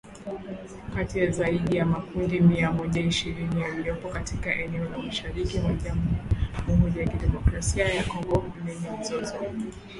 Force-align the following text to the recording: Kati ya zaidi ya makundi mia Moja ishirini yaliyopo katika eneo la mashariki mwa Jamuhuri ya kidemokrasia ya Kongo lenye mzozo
Kati 0.95 1.19
ya 1.19 1.31
zaidi 1.31 1.77
ya 1.77 1.85
makundi 1.85 2.39
mia 2.39 2.71
Moja 2.71 3.01
ishirini 3.01 3.61
yaliyopo 3.61 4.09
katika 4.09 4.55
eneo 4.55 4.89
la 4.89 4.97
mashariki 4.97 5.59
mwa 5.59 5.73
Jamuhuri 5.73 6.99
ya 7.01 7.07
kidemokrasia 7.07 7.85
ya 7.93 8.03
Kongo 8.03 8.43
lenye 8.65 8.91
mzozo 8.99 9.35